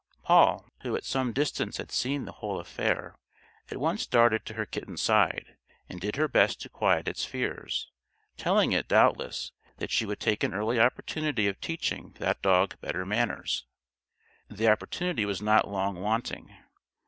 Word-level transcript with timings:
Poll, 0.23 0.65
who 0.81 0.95
at 0.95 1.03
some 1.03 1.31
distance 1.31 1.77
had 1.77 1.91
seen 1.91 2.25
the 2.25 2.31
whole 2.31 2.59
affair, 2.59 3.13
at 3.69 3.77
once 3.77 4.07
darted 4.07 4.47
to 4.47 4.55
her 4.55 4.65
kitten's 4.65 4.99
side, 5.03 5.57
and 5.87 6.01
did 6.01 6.15
her 6.15 6.27
best 6.27 6.59
to 6.61 6.69
quiet 6.69 7.07
its 7.07 7.23
fears, 7.23 7.91
telling 8.35 8.71
it, 8.71 8.87
doubtless, 8.87 9.51
that 9.77 9.91
she 9.91 10.07
would 10.07 10.19
take 10.19 10.43
an 10.43 10.55
early 10.55 10.79
opportunity 10.79 11.45
of 11.47 11.61
teaching 11.61 12.15
that 12.17 12.41
dog 12.41 12.79
better 12.81 13.05
manners. 13.05 13.67
The 14.49 14.69
opportunity 14.69 15.23
was 15.23 15.39
not 15.39 15.67
long 15.69 15.99
wanting. 15.99 16.51